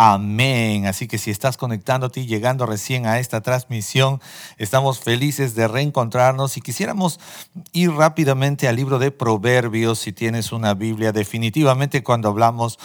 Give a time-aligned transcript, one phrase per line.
[0.00, 0.86] Amén.
[0.86, 4.20] Así que si estás conectándote y llegando recién a esta transmisión,
[4.56, 7.18] estamos felices de reencontrarnos y quisiéramos
[7.72, 11.10] ir rápidamente al libro de Proverbios, si tienes una Biblia.
[11.10, 12.78] Definitivamente cuando hablamos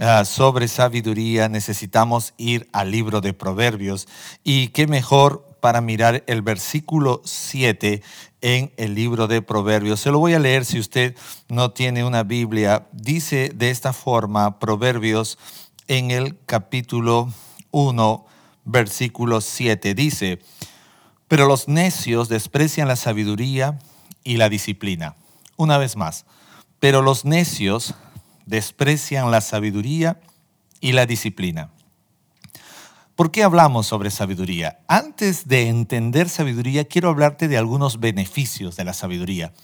[0.00, 4.08] ah, sobre sabiduría necesitamos ir al libro de Proverbios.
[4.42, 8.02] Y qué mejor para mirar el versículo 7
[8.40, 10.00] en el libro de Proverbios.
[10.00, 11.14] Se lo voy a leer si usted
[11.48, 12.88] no tiene una Biblia.
[12.90, 15.38] Dice de esta forma Proverbios
[15.88, 17.32] en el capítulo
[17.70, 18.26] 1,
[18.64, 19.94] versículo 7.
[19.94, 20.40] Dice,
[21.28, 23.78] pero los necios desprecian la sabiduría
[24.24, 25.16] y la disciplina.
[25.56, 26.26] Una vez más,
[26.80, 27.94] pero los necios
[28.46, 30.20] desprecian la sabiduría
[30.80, 31.70] y la disciplina.
[33.14, 34.80] ¿Por qué hablamos sobre sabiduría?
[34.88, 39.54] Antes de entender sabiduría, quiero hablarte de algunos beneficios de la sabiduría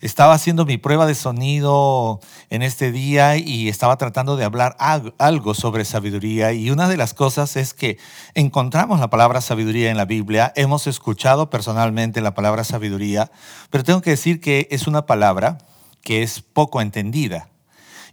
[0.00, 4.76] estaba haciendo mi prueba de sonido en este día y estaba tratando de hablar
[5.18, 7.98] algo sobre sabiduría y una de las cosas es que
[8.34, 13.30] encontramos la palabra sabiduría en la Biblia, hemos escuchado personalmente la palabra sabiduría,
[13.70, 15.58] pero tengo que decir que es una palabra
[16.02, 17.48] que es poco entendida.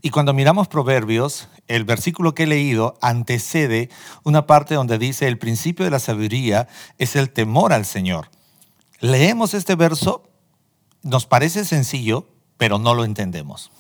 [0.02, 3.90] Y cuando miramos Proverbios, el versículo que he leído antecede
[4.24, 8.30] una parte donde dice el principio de la sabiduría es el temor al Señor.
[9.00, 10.24] Leemos este verso
[11.04, 12.26] nos parece sencillo,
[12.58, 13.72] pero no lo entendemos.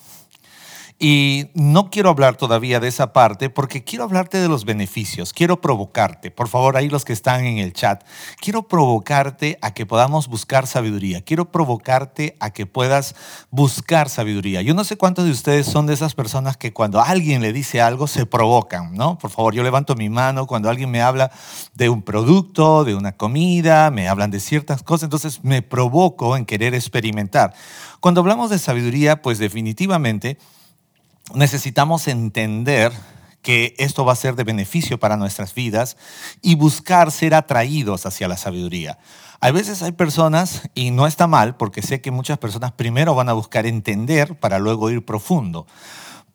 [1.05, 5.59] Y no quiero hablar todavía de esa parte porque quiero hablarte de los beneficios, quiero
[5.59, 8.05] provocarte, por favor ahí los que están en el chat,
[8.39, 13.15] quiero provocarte a que podamos buscar sabiduría, quiero provocarte a que puedas
[13.51, 14.61] buscar sabiduría.
[14.61, 17.81] Yo no sé cuántos de ustedes son de esas personas que cuando alguien le dice
[17.81, 19.17] algo se provocan, ¿no?
[19.17, 21.31] Por favor, yo levanto mi mano cuando alguien me habla
[21.73, 26.45] de un producto, de una comida, me hablan de ciertas cosas, entonces me provoco en
[26.45, 27.53] querer experimentar.
[27.99, 30.37] Cuando hablamos de sabiduría, pues definitivamente
[31.33, 32.91] necesitamos entender
[33.41, 35.97] que esto va a ser de beneficio para nuestras vidas
[36.41, 38.97] y buscar ser atraídos hacia la sabiduría.
[39.41, 43.27] A veces hay personas, y no está mal, porque sé que muchas personas primero van
[43.27, 45.67] a buscar entender para luego ir profundo.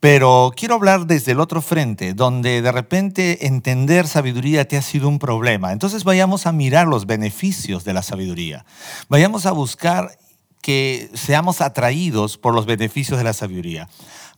[0.00, 5.08] Pero quiero hablar desde el otro frente, donde de repente entender sabiduría te ha sido
[5.08, 5.72] un problema.
[5.72, 8.66] Entonces vayamos a mirar los beneficios de la sabiduría.
[9.08, 10.18] Vayamos a buscar
[10.60, 13.88] que seamos atraídos por los beneficios de la sabiduría.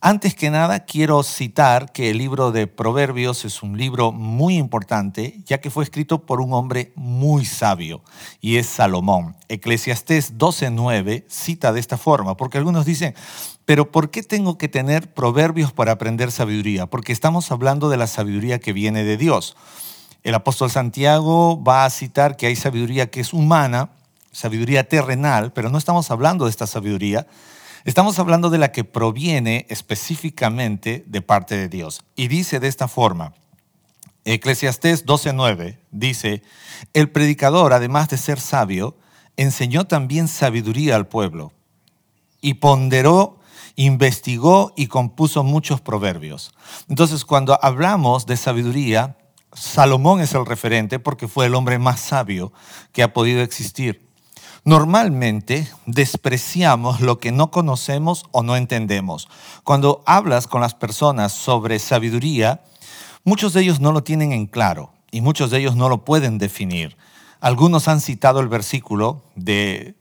[0.03, 5.43] Antes que nada, quiero citar que el libro de Proverbios es un libro muy importante,
[5.44, 8.00] ya que fue escrito por un hombre muy sabio,
[8.41, 9.37] y es Salomón.
[9.49, 13.15] Eclesiastés 12.9 cita de esta forma, porque algunos dicen,
[13.66, 16.87] pero ¿por qué tengo que tener proverbios para aprender sabiduría?
[16.87, 19.55] Porque estamos hablando de la sabiduría que viene de Dios.
[20.22, 23.91] El apóstol Santiago va a citar que hay sabiduría que es humana,
[24.33, 27.27] sabiduría terrenal, pero no estamos hablando de esta sabiduría,
[27.84, 32.04] Estamos hablando de la que proviene específicamente de parte de Dios.
[32.14, 33.34] Y dice de esta forma,
[34.24, 36.42] Eclesiastés 12:9 dice,
[36.92, 38.96] el predicador, además de ser sabio,
[39.36, 41.52] enseñó también sabiduría al pueblo
[42.42, 43.38] y ponderó,
[43.76, 46.52] investigó y compuso muchos proverbios.
[46.88, 49.16] Entonces, cuando hablamos de sabiduría,
[49.54, 52.52] Salomón es el referente porque fue el hombre más sabio
[52.92, 54.09] que ha podido existir.
[54.65, 59.28] Normalmente despreciamos lo que no conocemos o no entendemos.
[59.65, 62.62] Cuando hablas con las personas sobre sabiduría,
[63.25, 66.37] muchos de ellos no lo tienen en claro y muchos de ellos no lo pueden
[66.38, 66.97] definir.
[67.41, 69.94] Algunos han citado el versículo de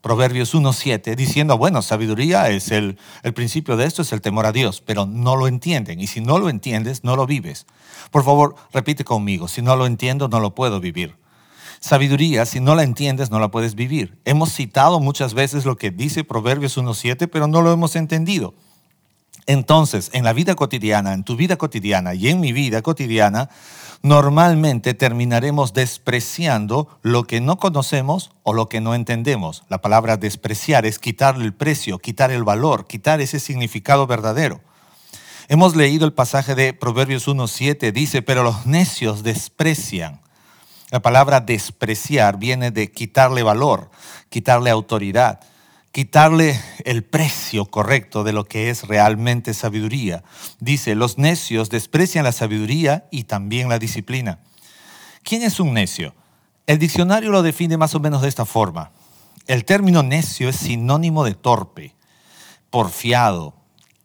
[0.00, 4.52] Proverbios 1.7 diciendo, bueno, sabiduría es el, el principio de esto, es el temor a
[4.52, 6.00] Dios, pero no lo entienden.
[6.00, 7.66] Y si no lo entiendes, no lo vives.
[8.10, 11.16] Por favor, repite conmigo, si no lo entiendo, no lo puedo vivir.
[11.80, 14.18] Sabiduría, si no la entiendes, no la puedes vivir.
[14.24, 18.54] Hemos citado muchas veces lo que dice Proverbios 1.7, pero no lo hemos entendido.
[19.46, 23.48] Entonces, en la vida cotidiana, en tu vida cotidiana y en mi vida cotidiana,
[24.02, 29.62] normalmente terminaremos despreciando lo que no conocemos o lo que no entendemos.
[29.68, 34.60] La palabra despreciar es quitarle el precio, quitar el valor, quitar ese significado verdadero.
[35.48, 40.25] Hemos leído el pasaje de Proverbios 1.7, dice, pero los necios desprecian
[40.96, 43.90] la palabra despreciar viene de quitarle valor,
[44.30, 45.40] quitarle autoridad,
[45.92, 50.24] quitarle el precio correcto de lo que es realmente sabiduría.
[50.58, 54.38] Dice, los necios desprecian la sabiduría y también la disciplina.
[55.22, 56.14] ¿Quién es un necio?
[56.66, 58.92] El diccionario lo define más o menos de esta forma.
[59.46, 61.94] El término necio es sinónimo de torpe,
[62.70, 63.52] porfiado,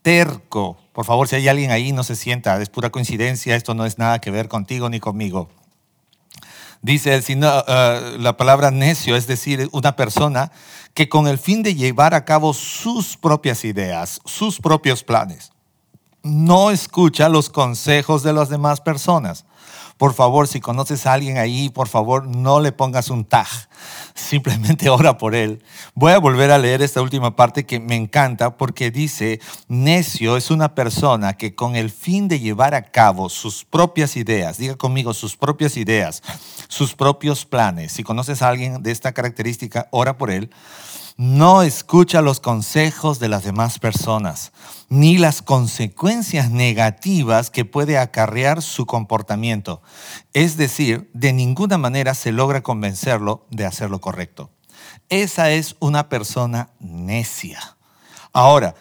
[0.02, 0.78] terco.
[0.92, 3.98] Por favor, si hay alguien ahí, no se sienta, es pura coincidencia, esto no es
[3.98, 5.48] nada que ver contigo ni conmigo.
[6.82, 10.52] Dice uh, la palabra necio, es decir, una persona
[10.94, 15.52] que con el fin de llevar a cabo sus propias ideas, sus propios planes,
[16.24, 19.46] no escucha los consejos de las demás personas.
[20.02, 23.46] Por favor, si conoces a alguien ahí, por favor, no le pongas un tag.
[24.16, 25.64] Simplemente ora por él.
[25.94, 30.50] Voy a volver a leer esta última parte que me encanta porque dice, necio es
[30.50, 35.14] una persona que con el fin de llevar a cabo sus propias ideas, diga conmigo,
[35.14, 36.24] sus propias ideas,
[36.68, 37.92] sus propios planes.
[37.92, 40.50] Si conoces a alguien de esta característica, ora por él
[41.18, 44.52] no escucha los consejos de las demás personas,
[44.90, 49.82] ni las consecuencias negativas que puede acarrear su comportamiento.
[50.34, 54.50] Es decir, de ninguna manera se logra convencerlo de hacer lo correcto.
[55.10, 57.78] Esa es una persona necia.
[58.34, 58.76] Ahora,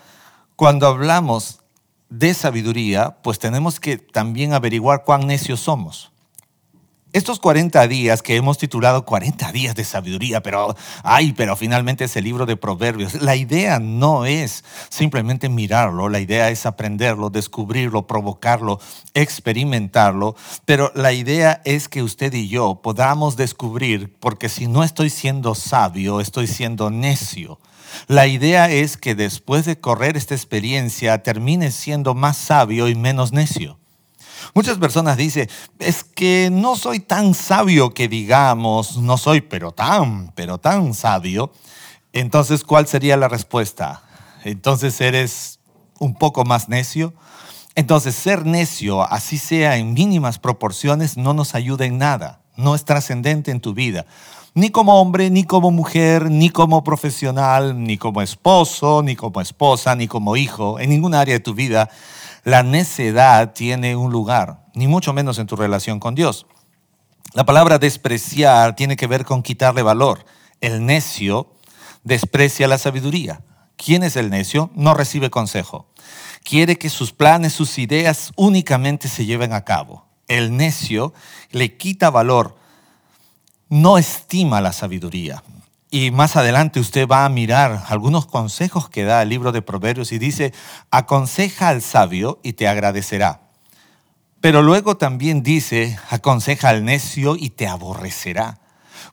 [0.57, 1.61] cuando hablamos
[2.09, 6.10] de sabiduría, pues tenemos que también averiguar cuán necios somos.
[7.13, 12.15] Estos 40 días que hemos titulado 40 días de sabiduría, pero, ay, pero finalmente es
[12.15, 13.21] el libro de proverbios.
[13.21, 18.79] La idea no es simplemente mirarlo, la idea es aprenderlo, descubrirlo, provocarlo,
[19.13, 20.37] experimentarlo,
[20.67, 25.57] pero la idea es que usted y yo podamos descubrir, porque si no estoy siendo
[25.57, 27.59] sabio, estoy siendo necio.
[28.07, 33.33] La idea es que después de correr esta experiencia termine siendo más sabio y menos
[33.33, 33.81] necio.
[34.55, 35.49] Muchas personas dicen,
[35.79, 41.53] es que no soy tan sabio que digamos, no soy pero tan, pero tan sabio.
[42.13, 44.03] Entonces, ¿cuál sería la respuesta?
[44.45, 45.61] Entonces, ¿eres
[45.99, 47.15] un poco más necio?
[47.75, 52.85] Entonces, ser necio, así sea en mínimas proporciones, no nos ayuda en nada, no es
[52.85, 54.07] trascendente en tu vida.
[54.55, 59.95] Ni como hombre, ni como mujer, ni como profesional, ni como esposo, ni como esposa,
[59.95, 61.89] ni como hijo, en ningún área de tu vida
[62.45, 66.47] la necedad tiene un lugar, ni mucho menos en tu relación con Dios.
[67.33, 70.25] La palabra despreciar tiene que ver con quitarle valor.
[70.61, 71.53] El necio
[72.03, 73.43] desprecia la sabiduría.
[73.77, 74.71] ¿Quién es el necio?
[74.75, 75.87] No recibe consejo.
[76.43, 80.07] Quiere que sus planes, sus ideas únicamente se lleven a cabo.
[80.27, 81.13] El necio
[81.51, 82.57] le quita valor,
[83.69, 85.43] no estima la sabiduría.
[85.91, 90.13] Y más adelante usted va a mirar algunos consejos que da el libro de Proverbios
[90.13, 90.55] y dice,
[90.93, 93.51] aconseja al sabio y te agradecerá.
[94.41, 98.61] Pero luego también dice, aconseja al necio y te aborrecerá.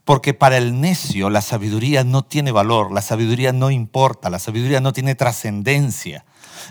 [0.05, 4.79] Porque para el necio la sabiduría no tiene valor, la sabiduría no importa, la sabiduría
[4.79, 6.25] no tiene trascendencia.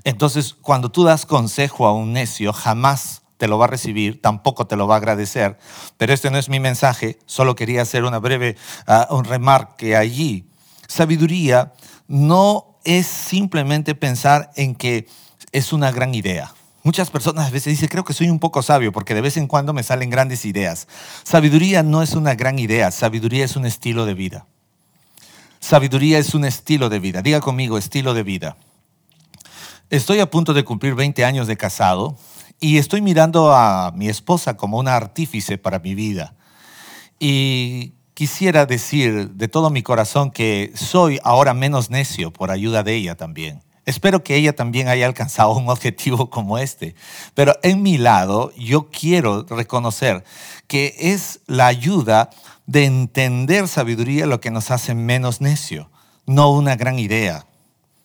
[0.05, 4.67] Entonces, cuando tú das consejo a un necio, jamás te lo va a recibir, tampoco
[4.67, 5.59] te lo va a agradecer.
[5.97, 8.57] Pero este no es mi mensaje, solo quería hacer una breve
[8.89, 10.47] uh, un remarque allí.
[10.89, 11.73] Sabiduría
[12.09, 15.07] no es simplemente pensar en que
[15.53, 16.53] es una gran idea.
[16.83, 19.49] Muchas personas a veces dicen, creo que soy un poco sabio porque de vez en
[19.49, 20.87] cuando me salen grandes ideas.
[21.25, 24.47] Sabiduría no es una gran idea, sabiduría es un estilo de vida.
[25.59, 27.23] Sabiduría es un estilo de vida.
[27.23, 28.57] Diga conmigo, estilo de vida.
[29.91, 32.17] Estoy a punto de cumplir 20 años de casado
[32.61, 36.35] y estoy mirando a mi esposa como una artífice para mi vida.
[37.19, 42.95] Y quisiera decir de todo mi corazón que soy ahora menos necio por ayuda de
[42.95, 43.63] ella también.
[43.85, 46.97] Espero que ella también haya alcanzado un objetivo como este.
[47.35, 50.25] Pero en mi lado, yo quiero reconocer
[50.67, 52.31] que es la ayuda
[52.67, 55.89] de entender sabiduría lo que nos hace menos necio,
[56.27, 57.47] no una gran idea,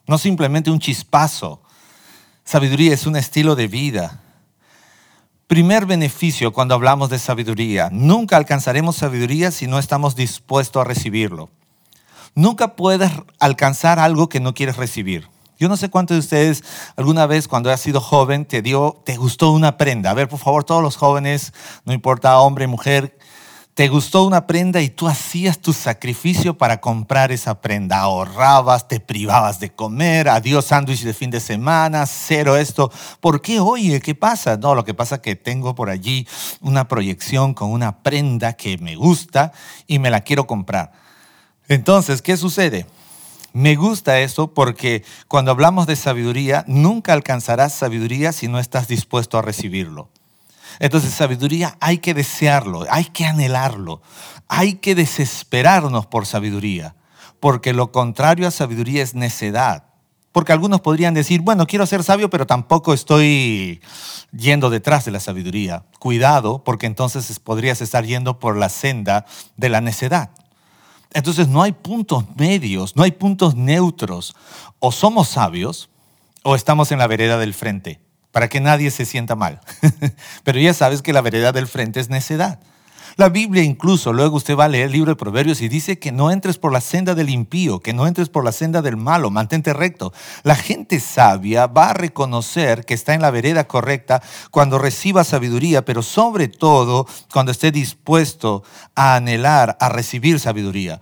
[0.05, 1.63] no simplemente un chispazo.
[2.43, 4.21] Sabiduría es un estilo de vida,
[5.51, 7.89] Primer beneficio cuando hablamos de sabiduría.
[7.91, 11.49] Nunca alcanzaremos sabiduría si no estamos dispuestos a recibirlo.
[12.35, 15.27] Nunca puedes alcanzar algo que no quieres recibir.
[15.59, 16.63] Yo no sé cuántos de ustedes
[16.95, 20.11] alguna vez cuando has sido joven te dio, te gustó una prenda.
[20.11, 21.51] A ver, por favor, todos los jóvenes,
[21.83, 23.17] no importa hombre, mujer,
[23.73, 27.99] te gustó una prenda y tú hacías tu sacrificio para comprar esa prenda.
[27.99, 32.91] Ahorrabas, te privabas de comer, adiós sándwich de fin de semana, cero esto.
[33.21, 33.61] ¿Por qué?
[33.61, 34.57] Oye, ¿qué pasa?
[34.57, 36.27] No, lo que pasa es que tengo por allí
[36.59, 39.53] una proyección con una prenda que me gusta
[39.87, 40.91] y me la quiero comprar.
[41.69, 42.85] Entonces, ¿qué sucede?
[43.53, 49.37] Me gusta eso porque cuando hablamos de sabiduría, nunca alcanzarás sabiduría si no estás dispuesto
[49.37, 50.09] a recibirlo.
[50.79, 54.01] Entonces, sabiduría hay que desearlo, hay que anhelarlo,
[54.47, 56.95] hay que desesperarnos por sabiduría,
[57.39, 59.85] porque lo contrario a sabiduría es necedad.
[60.31, 63.81] Porque algunos podrían decir, bueno, quiero ser sabio, pero tampoco estoy
[64.31, 65.83] yendo detrás de la sabiduría.
[65.99, 69.25] Cuidado, porque entonces podrías estar yendo por la senda
[69.57, 70.31] de la necedad.
[71.13, 74.33] Entonces no hay puntos medios, no hay puntos neutros.
[74.79, 75.89] O somos sabios
[76.43, 77.99] o estamos en la vereda del frente,
[78.31, 79.59] para que nadie se sienta mal.
[80.43, 82.59] Pero ya sabes que la vereda del frente es necedad.
[83.17, 86.13] La Biblia incluso, luego usted va a leer el libro de Proverbios y dice que
[86.13, 89.29] no entres por la senda del impío, que no entres por la senda del malo,
[89.29, 90.13] mantente recto.
[90.43, 95.83] La gente sabia va a reconocer que está en la vereda correcta cuando reciba sabiduría,
[95.83, 98.63] pero sobre todo cuando esté dispuesto
[98.95, 101.01] a anhelar, a recibir sabiduría.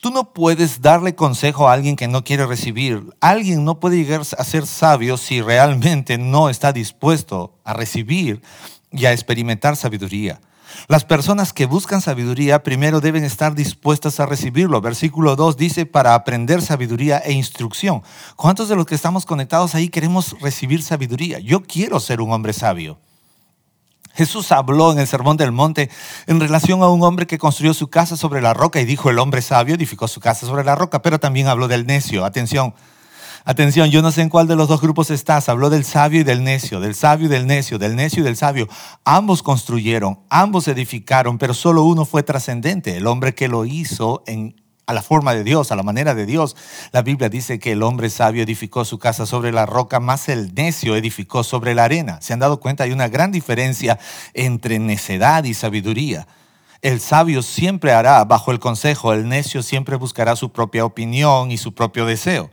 [0.00, 3.14] Tú no puedes darle consejo a alguien que no quiere recibir.
[3.20, 8.40] Alguien no puede llegar a ser sabio si realmente no está dispuesto a recibir
[8.90, 10.40] y a experimentar sabiduría.
[10.88, 14.80] Las personas que buscan sabiduría primero deben estar dispuestas a recibirlo.
[14.80, 18.02] Versículo 2 dice, para aprender sabiduría e instrucción.
[18.36, 21.40] ¿Cuántos de los que estamos conectados ahí queremos recibir sabiduría?
[21.40, 22.98] Yo quiero ser un hombre sabio.
[24.14, 25.90] Jesús habló en el Sermón del Monte
[26.26, 29.18] en relación a un hombre que construyó su casa sobre la roca y dijo, el
[29.18, 32.24] hombre sabio edificó su casa sobre la roca, pero también habló del necio.
[32.24, 32.74] Atención,
[33.44, 35.48] atención, yo no sé en cuál de los dos grupos estás.
[35.48, 38.36] Habló del sabio y del necio, del sabio y del necio, del necio y del
[38.36, 38.68] sabio.
[39.04, 44.56] Ambos construyeron, ambos edificaron, pero solo uno fue trascendente, el hombre que lo hizo en
[44.90, 46.56] a la forma de Dios, a la manera de Dios.
[46.92, 50.52] La Biblia dice que el hombre sabio edificó su casa sobre la roca, más el
[50.54, 52.20] necio edificó sobre la arena.
[52.20, 52.84] ¿Se han dado cuenta?
[52.84, 53.98] Hay una gran diferencia
[54.34, 56.26] entre necedad y sabiduría.
[56.82, 61.58] El sabio siempre hará bajo el consejo, el necio siempre buscará su propia opinión y
[61.58, 62.50] su propio deseo.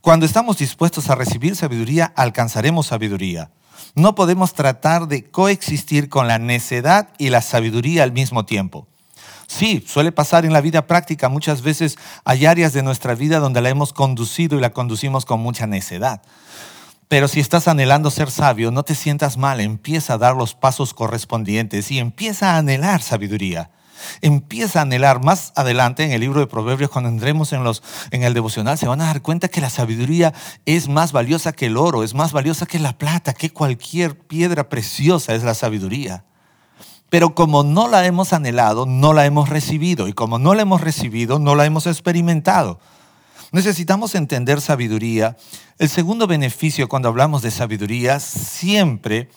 [0.00, 3.50] Cuando estamos dispuestos a recibir sabiduría, alcanzaremos sabiduría.
[3.96, 8.86] No podemos tratar de coexistir con la necedad y la sabiduría al mismo tiempo.
[9.46, 11.28] Sí, suele pasar en la vida práctica.
[11.28, 15.40] Muchas veces hay áreas de nuestra vida donde la hemos conducido y la conducimos con
[15.40, 16.22] mucha necedad.
[17.08, 20.94] Pero si estás anhelando ser sabio, no te sientas mal, empieza a dar los pasos
[20.94, 23.70] correspondientes y empieza a anhelar sabiduría.
[24.20, 28.22] Empieza a anhelar más adelante en el libro de Proverbios, cuando entremos en, los, en
[28.22, 30.32] el devocional, se van a dar cuenta que la sabiduría
[30.66, 34.68] es más valiosa que el oro, es más valiosa que la plata, que cualquier piedra
[34.68, 36.24] preciosa es la sabiduría.
[37.14, 40.08] Pero como no la hemos anhelado, no la hemos recibido.
[40.08, 42.80] Y como no la hemos recibido, no la hemos experimentado.
[43.52, 45.36] Necesitamos entender sabiduría.
[45.78, 49.30] El segundo beneficio cuando hablamos de sabiduría, siempre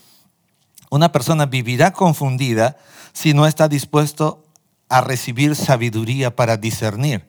[0.89, 2.77] una persona vivirá confundida
[3.13, 4.43] si no está dispuesto
[4.89, 7.27] a recibir sabiduría para discernir.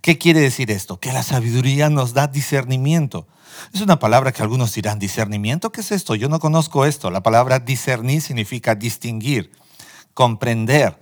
[0.00, 0.98] ¿Qué quiere decir esto?
[0.98, 3.28] Que la sabiduría nos da discernimiento.
[3.74, 5.72] Es una palabra que algunos dirán, ¿discernimiento?
[5.72, 6.14] ¿Qué es esto?
[6.14, 7.10] Yo no conozco esto.
[7.10, 9.52] La palabra discernir significa distinguir
[10.20, 11.00] comprender,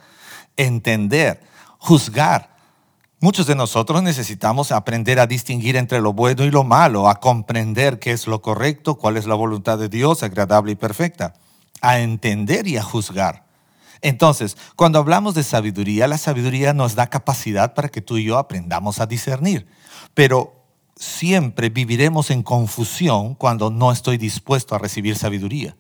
[0.57, 1.41] entender,
[1.79, 2.57] juzgar.
[3.19, 7.99] Muchos de nosotros necesitamos aprender a distinguir entre lo bueno y lo malo, a comprender
[7.99, 11.35] qué es lo correcto, cuál es la voluntad de Dios, agradable y perfecta,
[11.81, 13.45] a entender y a juzgar.
[14.03, 18.39] Entonces, cuando hablamos de sabiduría, la sabiduría nos da capacidad para que tú y yo
[18.39, 19.67] aprendamos a discernir.
[20.15, 25.75] Pero siempre viviremos en confusión cuando no estoy dispuesto a recibir sabiduría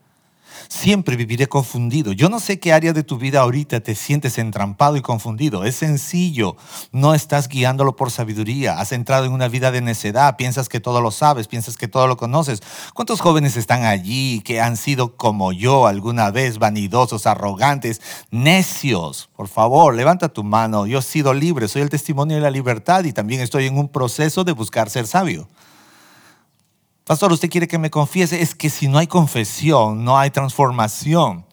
[0.69, 2.12] siempre viviré confundido.
[2.12, 5.65] Yo no sé qué área de tu vida ahorita te sientes entrampado y confundido.
[5.65, 6.57] Es sencillo.
[6.93, 8.79] No estás guiándolo por sabiduría.
[8.79, 10.37] Has entrado en una vida de necedad.
[10.37, 12.62] Piensas que todo lo sabes, piensas que todo lo conoces.
[12.95, 18.00] ¿Cuántos jóvenes están allí que han sido como yo alguna vez, vanidosos, arrogantes,
[18.31, 19.29] necios?
[19.37, 20.87] Por favor, levanta tu mano.
[20.87, 23.88] Yo he sido libre, soy el testimonio de la libertad y también estoy en un
[23.88, 25.49] proceso de buscar ser sabio.
[27.09, 28.43] Pastor, usted quiere que me confiese.
[28.43, 31.47] Es que si no hay confesión, no hay transformación.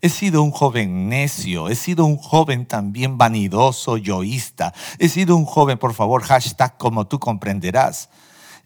[0.00, 4.72] He sido un joven necio, he sido un joven también vanidoso, yoísta.
[4.98, 8.08] He sido un joven, por favor, hashtag como tú comprenderás.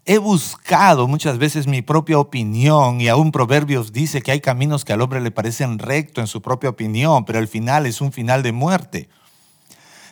[0.04, 4.92] He buscado muchas veces mi propia opinión y aún Proverbios dice que hay caminos que
[4.92, 8.44] al hombre le parecen rectos en su propia opinión, pero el final es un final
[8.44, 9.08] de muerte.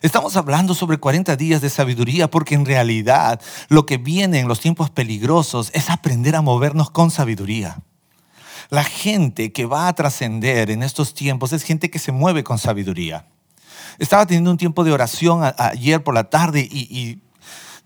[0.04, 4.60] Estamos hablando sobre 40 días de sabiduría porque en realidad lo que viene en los
[4.60, 7.78] tiempos peligrosos es aprender a movernos con sabiduría.
[8.68, 12.58] La gente que va a trascender en estos tiempos es gente que se mueve con
[12.58, 13.24] sabiduría.
[13.98, 17.22] Estaba teniendo un tiempo de oración ayer por la tarde y,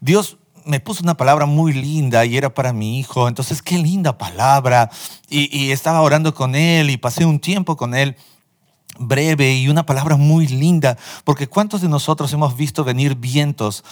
[0.00, 3.28] Dios me puso una palabra muy linda y era para mi hijo.
[3.28, 4.90] Entonces, qué linda palabra.
[5.28, 8.16] y estaba orando con él y pasé un tiempo con él
[8.98, 13.84] breve y una palabra muy linda, porque ¿cuántos de nosotros hemos visto venir vientos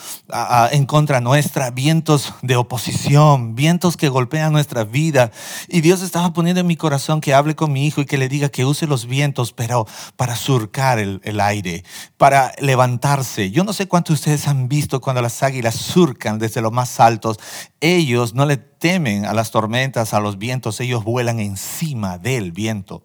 [0.72, 5.30] en contra nuestra, vientos de oposición, vientos que golpean nuestra vida?
[5.68, 8.28] Y Dios estaba poniendo en mi corazón que hable con mi hijo y que le
[8.28, 9.86] diga que use los vientos, pero
[10.16, 11.84] para surcar el, el aire,
[12.16, 13.50] para levantarse.
[13.50, 17.00] Yo no sé cuántos de ustedes han visto cuando las águilas surcan desde los más
[17.00, 17.38] altos.
[17.80, 23.02] Ellos no le temen a las tormentas, a los vientos, ellos vuelan encima del viento.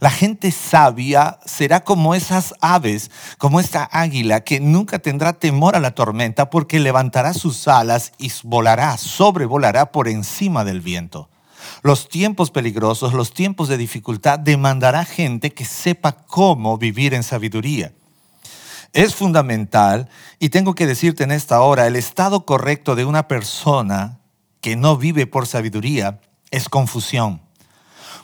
[0.00, 5.80] La gente sabia será como esas aves, como esta águila que nunca tendrá temor a
[5.80, 11.28] la tormenta porque levantará sus alas y volará, sobrevolará por encima del viento.
[11.82, 17.92] Los tiempos peligrosos, los tiempos de dificultad demandará gente que sepa cómo vivir en sabiduría.
[18.92, 20.08] Es fundamental,
[20.38, 24.20] y tengo que decirte en esta hora, el estado correcto de una persona
[24.60, 26.20] que no vive por sabiduría
[26.50, 27.41] es confusión.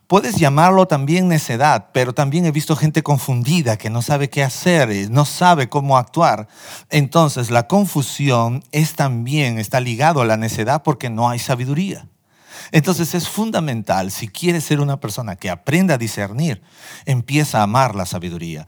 [0.09, 5.11] Puedes llamarlo también necedad, pero también he visto gente confundida que no sabe qué hacer,
[5.11, 6.49] no sabe cómo actuar.
[6.89, 12.07] Entonces la confusión es también, está ligado a la necedad porque no hay sabiduría.
[12.73, 16.63] Entonces es fundamental, si quieres ser una persona que aprenda a discernir,
[17.05, 18.67] empieza a amar la sabiduría.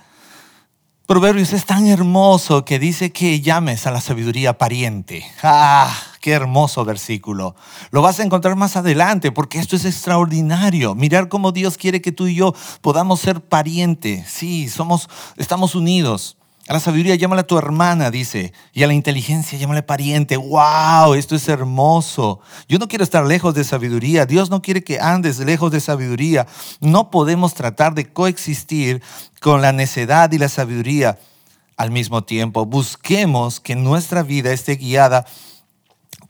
[1.10, 5.26] Proverbios es tan hermoso que dice que llames a la sabiduría pariente.
[5.42, 5.92] ¡Ah!
[6.20, 7.56] ¡Qué hermoso versículo!
[7.90, 10.94] Lo vas a encontrar más adelante porque esto es extraordinario.
[10.94, 14.30] Mirar cómo Dios quiere que tú y yo podamos ser parientes.
[14.30, 16.36] Sí, somos, estamos unidos.
[16.68, 18.52] A la sabiduría llámala tu hermana, dice.
[18.72, 20.36] Y a la inteligencia llámale pariente.
[20.36, 21.14] ¡Wow!
[21.14, 22.40] Esto es hermoso.
[22.68, 24.26] Yo no quiero estar lejos de sabiduría.
[24.26, 26.46] Dios no quiere que andes lejos de sabiduría.
[26.80, 29.02] No podemos tratar de coexistir
[29.40, 31.18] con la necedad y la sabiduría
[31.76, 32.66] al mismo tiempo.
[32.66, 35.26] Busquemos que nuestra vida esté guiada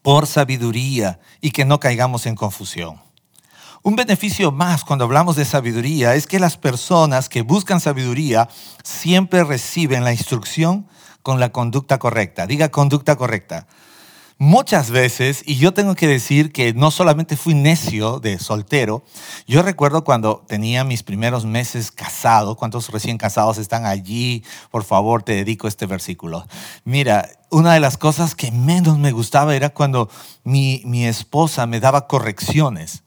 [0.01, 3.10] por sabiduría y que no caigamos en confusión.
[3.83, 8.47] Un beneficio más cuando hablamos de sabiduría es que las personas que buscan sabiduría
[8.85, 10.87] siempre reciben la instrucción
[11.23, 12.47] con la conducta correcta.
[12.47, 13.67] Diga conducta correcta.
[14.37, 19.03] Muchas veces, y yo tengo que decir que no solamente fui necio de soltero,
[19.47, 24.45] yo recuerdo cuando tenía mis primeros meses casado, ¿cuántos recién casados están allí?
[24.71, 26.47] Por favor, te dedico este versículo.
[26.85, 30.11] Mira, una de las cosas que menos me gustaba era cuando
[30.45, 33.05] mi, mi esposa me daba correcciones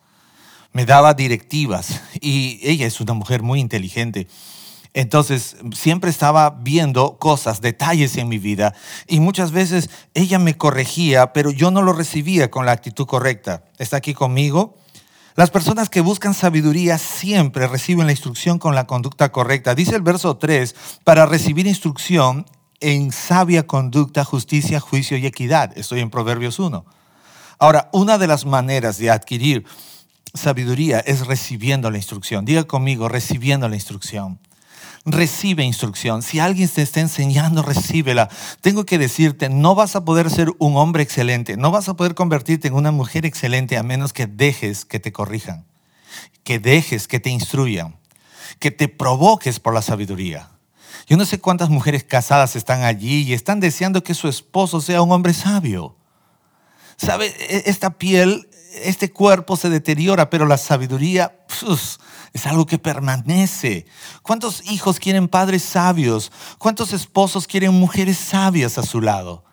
[0.74, 4.28] me daba directivas y ella es una mujer muy inteligente.
[4.96, 8.76] Entonces, siempre estaba viendo cosas, detalles en mi vida
[9.08, 13.64] y muchas veces ella me corregía, pero yo no lo recibía con la actitud correcta.
[13.80, 14.78] ¿Está aquí conmigo?
[15.36, 19.74] Las personas que buscan sabiduría siempre reciben la instrucción con la conducta correcta.
[19.74, 22.46] Dice el verso 3, para recibir instrucción
[22.80, 25.76] en sabia conducta, justicia, juicio y equidad.
[25.76, 26.86] Estoy en Proverbios 1.
[27.58, 29.66] Ahora, una de las maneras de adquirir
[30.34, 32.46] sabiduría es recibiendo la instrucción.
[32.46, 34.40] Diga conmigo, recibiendo la instrucción.
[35.06, 36.22] Recibe instrucción.
[36.22, 38.30] Si alguien te está enseñando, recíbela.
[38.62, 42.16] Tengo que decirte, no vas a poder ser un hombre excelente, no vas a poder
[42.16, 45.66] convertirte en una mujer excelente a menos que dejes que te corrijan,
[46.44, 47.98] que dejes que te instruyan,
[48.60, 50.52] que te provoques por la sabiduría.
[51.06, 55.02] Yo no sé cuántas mujeres casadas están allí y están deseando que su esposo sea
[55.02, 55.98] un hombre sabio.
[56.96, 57.28] ¿Sabe?
[57.50, 58.48] E-, esta piel
[58.84, 61.38] este cuerpo se deteriora, pero la sabiduría
[62.34, 63.86] es algo que permanece.
[64.22, 66.32] ¿Cuántos hijos quieren padres sabios?
[66.58, 69.44] ¿Cuántos esposos quieren mujeres sabias a su lado?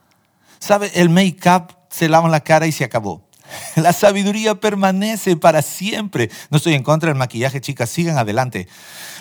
[0.59, 0.91] ¿Sabe?
[0.95, 3.29] El make-up se lava la cara y se acabó.
[3.77, 6.31] La sabiduría permanece para siempre.
[6.51, 8.69] No estoy en contra del maquillaje, chicas, sigan adelante.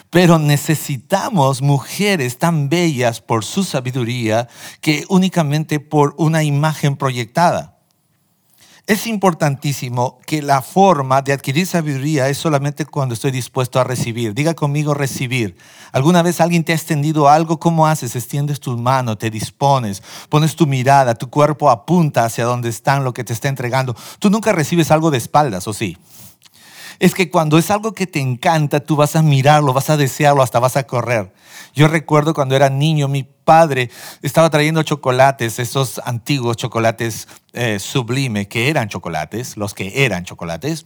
[0.09, 4.47] Pero necesitamos mujeres tan bellas por su sabiduría
[4.81, 7.78] que únicamente por una imagen proyectada.
[8.89, 14.33] Es importantísimo que la forma de adquirir sabiduría es solamente cuando estoy dispuesto a recibir.
[14.33, 15.55] Diga conmigo recibir.
[15.91, 17.59] ¿Alguna vez alguien te ha extendido algo?
[17.59, 18.15] ¿Cómo haces?
[18.15, 23.13] Extiendes tus manos, te dispones, pones tu mirada, tu cuerpo apunta hacia donde están lo
[23.13, 23.95] que te está entregando.
[24.17, 25.95] Tú nunca recibes algo de espaldas, ¿o sí?
[26.99, 30.43] es que cuando es algo que te encanta, tú vas a mirarlo, vas a desearlo,
[30.43, 31.33] hasta vas a correr.
[31.73, 33.89] Yo recuerdo cuando era niño, mi padre
[34.21, 40.85] estaba trayendo chocolates, esos antiguos chocolates eh, sublime, que eran chocolates, los que eran chocolates.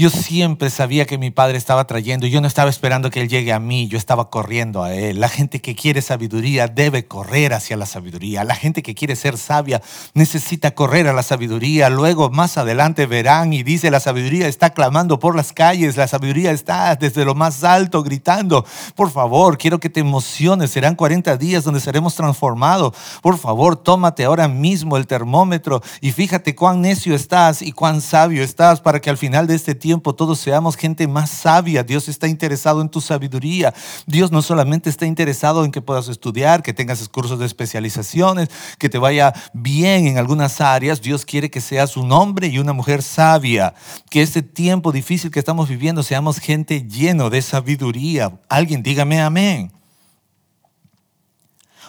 [0.00, 3.52] Yo siempre sabía que mi padre estaba trayendo yo no estaba esperando que él llegue
[3.52, 5.18] a mí, yo estaba corriendo a él.
[5.18, 8.44] La gente que quiere sabiduría debe correr hacia la sabiduría.
[8.44, 9.82] La gente que quiere ser sabia
[10.14, 11.90] necesita correr a la sabiduría.
[11.90, 16.52] Luego más adelante verán y dice, la sabiduría está clamando por las calles, la sabiduría
[16.52, 18.64] está desde lo más alto gritando.
[18.94, 22.94] Por favor, quiero que te emociones, serán 40 días donde seremos transformados.
[23.20, 28.44] Por favor, tómate ahora mismo el termómetro y fíjate cuán necio estás y cuán sabio
[28.44, 31.82] estás para que al final de este tiempo todos seamos gente más sabia.
[31.82, 33.74] Dios está interesado en tu sabiduría.
[34.06, 38.88] Dios no solamente está interesado en que puedas estudiar, que tengas cursos de especializaciones, que
[38.88, 41.00] te vaya bien en algunas áreas.
[41.00, 43.74] Dios quiere que seas un hombre y una mujer sabia.
[44.10, 48.38] Que este tiempo difícil que estamos viviendo seamos gente lleno de sabiduría.
[48.48, 49.72] Alguien dígame amén.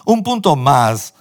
[0.04, 1.14] Un punto más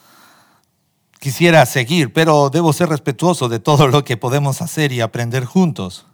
[1.20, 6.06] quisiera seguir, pero debo ser respetuoso de todo lo que podemos hacer y aprender juntos.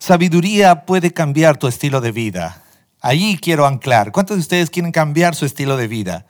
[0.00, 2.62] Sabiduría puede cambiar tu estilo de vida.
[3.02, 4.12] Ahí quiero anclar.
[4.12, 6.24] ¿Cuántos de ustedes quieren cambiar su estilo de vida?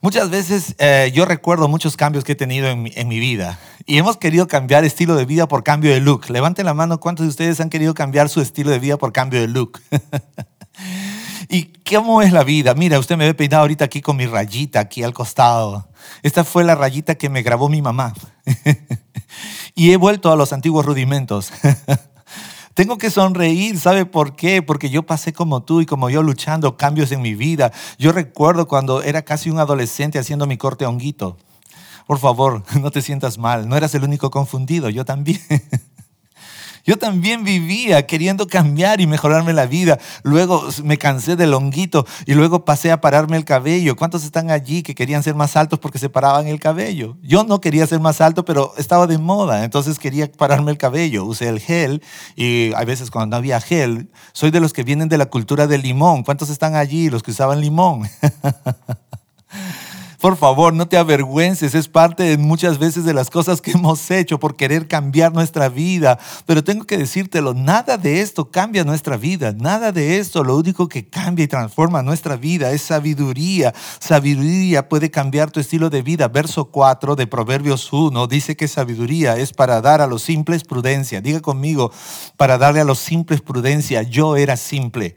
[0.00, 3.98] Muchas veces eh, yo recuerdo muchos cambios que he tenido en en mi, vida y
[3.98, 6.30] hemos querido cambiar estilo de vida por cambio de look.
[6.30, 9.40] Levanten la mano, ¿cuántos de ustedes han querido cambiar su estilo de vida por cambio
[9.42, 9.80] de look?
[11.50, 12.72] ¿Y cómo es la vida?
[12.74, 15.86] Mira, usted me ve peinado ahorita aquí con mi rayita aquí al costado.
[16.22, 18.14] Esta fue la rayita que me grabó mi mamá.
[19.74, 21.52] y he vuelto a los antiguos rudimentos.
[22.74, 24.62] Tengo que sonreír, ¿sabe por qué?
[24.62, 27.70] Porque yo pasé como tú y como yo luchando cambios en mi vida.
[27.98, 31.36] Yo recuerdo cuando era casi un adolescente haciendo mi corte honguito.
[32.06, 35.40] Por favor, no te sientas mal, no eras el único confundido, yo también.
[36.84, 39.98] Yo también vivía queriendo cambiar y mejorarme la vida.
[40.24, 43.94] Luego me cansé del honguito y luego pasé a pararme el cabello.
[43.94, 47.16] ¿Cuántos están allí que querían ser más altos porque se paraban el cabello?
[47.22, 51.24] Yo no quería ser más alto, pero estaba de moda, entonces quería pararme el cabello.
[51.24, 52.02] Usé el gel
[52.34, 55.66] y a veces cuando no había gel, soy de los que vienen de la cultura
[55.66, 56.24] del limón.
[56.24, 58.08] ¿Cuántos están allí los que usaban limón?
[60.22, 64.08] Por favor, no te avergüences, es parte de muchas veces de las cosas que hemos
[64.08, 66.16] hecho por querer cambiar nuestra vida.
[66.46, 70.88] Pero tengo que decírtelo, nada de esto cambia nuestra vida, nada de esto, lo único
[70.88, 73.74] que cambia y transforma nuestra vida es sabiduría.
[73.98, 76.28] Sabiduría puede cambiar tu estilo de vida.
[76.28, 81.20] Verso 4 de Proverbios 1 dice que sabiduría es para dar a los simples prudencia.
[81.20, 81.90] Diga conmigo,
[82.36, 84.02] para darle a los simples prudencia.
[84.02, 85.16] Yo era simple.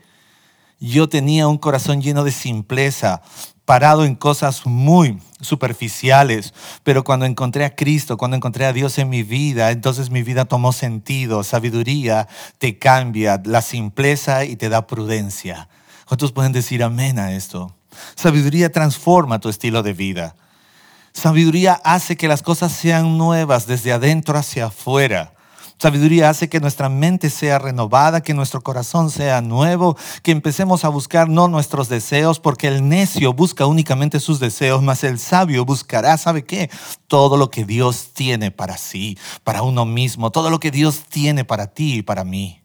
[0.79, 3.21] Yo tenía un corazón lleno de simpleza
[3.65, 9.09] parado en cosas muy superficiales, pero cuando encontré a Cristo, cuando encontré a Dios en
[9.09, 14.87] mi vida, entonces mi vida tomó sentido, sabiduría te cambia la simpleza y te da
[14.87, 15.67] prudencia.
[16.05, 17.75] ¿Cuántos pueden decir amén a esto?
[18.15, 20.35] Sabiduría transforma tu estilo de vida.
[21.13, 25.34] Sabiduría hace que las cosas sean nuevas desde adentro hacia afuera.
[25.77, 30.89] Sabiduría hace que nuestra mente sea renovada, que nuestro corazón sea nuevo, que empecemos a
[30.89, 36.17] buscar no nuestros deseos, porque el necio busca únicamente sus deseos, mas el sabio buscará,
[36.17, 36.69] ¿sabe qué?
[37.07, 41.43] Todo lo que Dios tiene para sí, para uno mismo, todo lo que Dios tiene
[41.43, 42.61] para ti y para mí.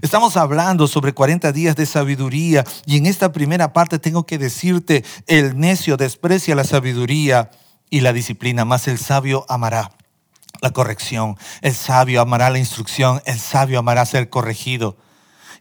[0.00, 5.04] Estamos hablando sobre 40 días de sabiduría y en esta primera parte tengo que decirte,
[5.26, 7.50] el necio desprecia la sabiduría
[7.90, 9.90] y la disciplina, mas el sabio amará
[10.60, 11.36] la corrección.
[11.62, 13.22] El sabio amará la instrucción.
[13.26, 14.96] El sabio amará ser corregido.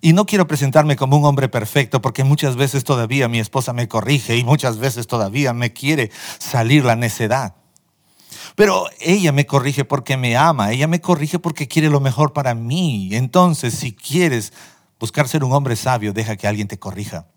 [0.02, 3.88] Y no quiero presentarme como un hombre perfecto porque muchas veces todavía mi esposa me
[3.88, 7.56] corrige y muchas veces todavía me quiere salir la necedad.
[8.56, 12.54] Pero ella me corrige porque me ama, ella me corrige porque quiere lo mejor para
[12.56, 13.10] mí.
[13.14, 14.54] Entonces, si quieres
[15.00, 17.28] buscar ser un hombre sabio, deja que alguien te corrija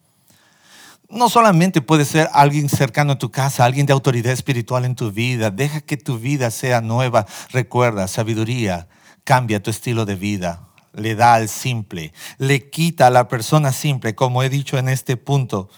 [1.09, 5.11] no solamente puede ser alguien cercano a tu casa, alguien de autoridad espiritual en tu
[5.11, 5.51] vida.
[5.51, 7.27] Deja que tu vida sea nueva.
[7.51, 8.89] Recuerda, sabiduría
[9.25, 10.69] cambia tu estilo de vida.
[10.95, 15.19] Le da al simple, le quita a la persona simple, como he dicho en este
[15.19, 15.69] punto,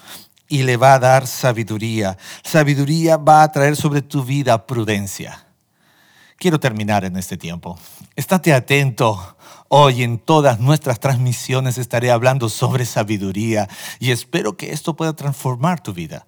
[0.48, 2.16] y le va a dar sabiduría.
[2.44, 5.46] Sabiduría va a traer sobre tu vida prudencia.
[6.36, 7.76] Quiero terminar en este tiempo.
[8.14, 9.36] Estate atento
[9.72, 13.68] Hoy en todas nuestras transmisiones estaré hablando sobre sabiduría
[14.00, 16.26] y espero que esto pueda transformar tu vida.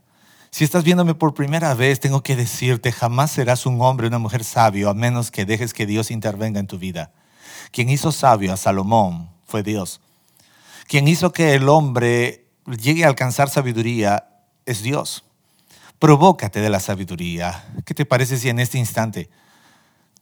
[0.52, 4.20] Si estás viéndome por primera vez, tengo que decirte, jamás serás un hombre o una
[4.20, 7.10] mujer sabio a menos que dejes que Dios intervenga en tu vida.
[7.72, 10.00] Quien hizo sabio a Salomón fue Dios.
[10.86, 12.46] Quien hizo que el hombre
[12.80, 14.28] llegue a alcanzar sabiduría
[14.66, 15.24] es Dios.
[15.98, 17.64] Provócate de la sabiduría.
[17.84, 19.30] ¿Qué te parece si en este instante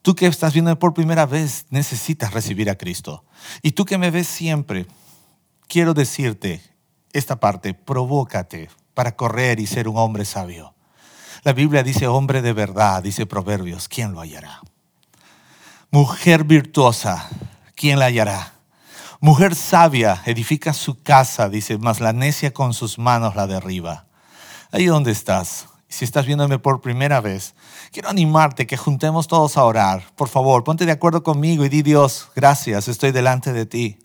[0.02, 3.24] Tú que estás viendo por primera vez, necesitas recibir a Cristo.
[3.62, 4.86] Y tú que me ves siempre,
[5.68, 6.62] quiero decirte
[7.12, 10.74] esta parte, provócate para correr y ser un hombre sabio.
[11.42, 14.60] La Biblia dice hombre de verdad, dice Proverbios, ¿quién lo hallará?
[15.90, 17.28] Mujer virtuosa,
[17.74, 18.54] ¿quién la hallará?
[19.20, 24.06] Mujer sabia edifica su casa, dice, mas la necia con sus manos la derriba.
[24.70, 27.54] Ahí donde estás, si estás viéndome por primera vez,
[27.92, 30.04] quiero animarte que juntemos todos a orar.
[30.16, 33.98] Por favor, ponte de acuerdo conmigo y di Dios, gracias, estoy delante de ti.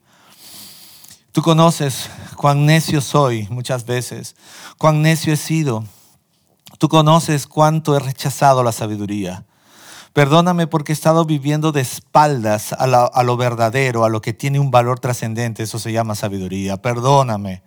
[1.32, 4.36] Tú conoces cuán necio soy muchas veces,
[4.78, 5.84] cuán necio he sido.
[6.78, 9.46] Tú conoces cuánto he rechazado la sabiduría.
[10.14, 14.60] Perdóname porque he estado viviendo de espaldas a, a lo verdadero, a lo que tiene
[14.60, 15.64] un valor trascendente.
[15.64, 16.82] Eso se llama sabiduría.
[16.82, 17.64] Perdóname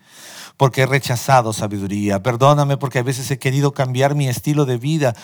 [0.59, 2.23] porque he rechazado sabiduría.
[2.23, 5.16] Perdóname porque a veces he querido cambiar mi estilo de vida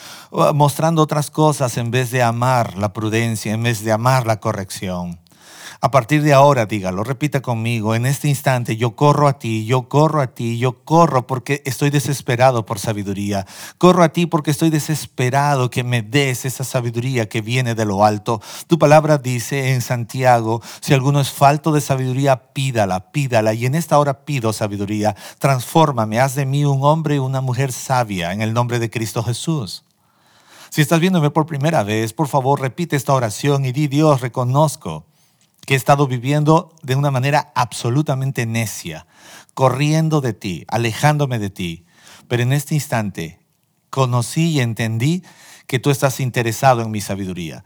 [0.55, 5.19] mostrando otras cosas en vez de amar la prudencia, en vez de amar la corrección.
[5.81, 9.89] A partir de ahora, dígalo, repita conmigo, en este instante yo corro a ti, yo
[9.89, 13.45] corro a ti, yo corro porque estoy desesperado por sabiduría.
[13.77, 18.05] Corro a ti porque estoy desesperado que me des esa sabiduría que viene de lo
[18.05, 18.41] alto.
[18.67, 23.53] Tu palabra dice en Santiago, si alguno es falto de sabiduría, pídala, pídala.
[23.53, 25.15] Y en esta hora pido sabiduría.
[25.39, 29.23] Transfórmame, haz de mí un hombre y una mujer sabia en el nombre de Cristo
[29.23, 29.83] Jesús.
[30.69, 35.05] Si estás viéndome por primera vez, por favor repite esta oración y di, Dios, reconozco
[35.65, 39.07] que he estado viviendo de una manera absolutamente necia,
[39.53, 41.85] corriendo de ti, alejándome de ti.
[42.27, 43.39] Pero en este instante
[43.89, 45.23] conocí y entendí
[45.67, 47.63] que tú estás interesado en mi sabiduría.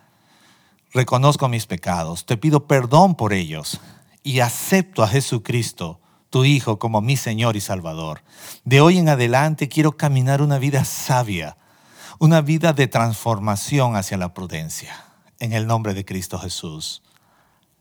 [0.92, 3.80] Reconozco mis pecados, te pido perdón por ellos
[4.24, 8.24] y acepto a Jesucristo, tu Hijo, como mi Señor y Salvador.
[8.64, 11.58] De hoy en adelante quiero caminar una vida sabia,
[12.20, 15.06] una vida de transformación hacia la prudencia.
[15.40, 17.02] En el nombre de Cristo Jesús.